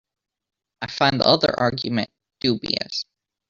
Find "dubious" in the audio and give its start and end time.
2.39-3.05